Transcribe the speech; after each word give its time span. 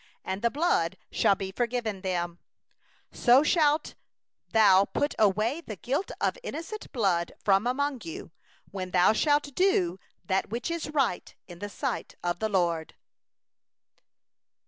And 0.25 0.41
the 0.41 0.49
blood 0.49 0.97
shall 1.11 1.35
be 1.35 1.51
forgiven 1.51 2.01
them. 2.01 2.39
9So 3.13 3.45
shalt 3.45 3.93
thou 4.49 4.85
put 4.85 5.13
away 5.19 5.61
the 5.61 5.77
innocent 6.41 6.91
blood 6.91 7.33
from 7.37 7.65
the 7.65 7.73
midst 7.75 7.93
of 7.93 7.99
thee, 7.99 8.31
when 8.71 8.89
thou 8.89 9.13
shalt 9.13 9.53
do 9.53 9.99
that 10.25 10.49
which 10.49 10.71
is 10.71 10.89
right 10.89 11.35
in 11.47 11.59
the 11.59 11.71
eyes 11.83 12.05
of 12.23 12.39
the 12.39 12.49
LORD. 12.49 12.95